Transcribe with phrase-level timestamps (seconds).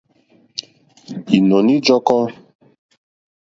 [1.35, 2.21] Ìnɔ̀ní ǃjɔ́kɔ́.